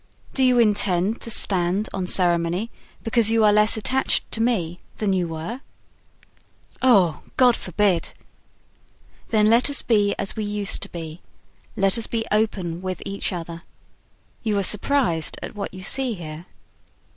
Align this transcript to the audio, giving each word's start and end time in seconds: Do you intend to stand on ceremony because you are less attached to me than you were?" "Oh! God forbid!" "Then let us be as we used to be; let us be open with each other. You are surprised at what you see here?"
Do 0.33 0.43
you 0.43 0.57
intend 0.57 1.21
to 1.21 1.29
stand 1.29 1.87
on 1.93 2.07
ceremony 2.07 2.71
because 3.03 3.29
you 3.29 3.43
are 3.45 3.53
less 3.53 3.77
attached 3.77 4.31
to 4.31 4.41
me 4.41 4.79
than 4.97 5.13
you 5.13 5.27
were?" 5.27 5.61
"Oh! 6.81 7.19
God 7.37 7.55
forbid!" 7.55 8.13
"Then 9.29 9.47
let 9.47 9.69
us 9.69 9.83
be 9.83 10.15
as 10.17 10.35
we 10.35 10.43
used 10.43 10.81
to 10.81 10.89
be; 10.89 11.21
let 11.75 11.99
us 11.99 12.07
be 12.07 12.25
open 12.31 12.81
with 12.81 13.03
each 13.05 13.31
other. 13.31 13.61
You 14.41 14.57
are 14.57 14.63
surprised 14.63 15.37
at 15.43 15.53
what 15.53 15.71
you 15.71 15.83
see 15.83 16.15
here?" 16.15 16.47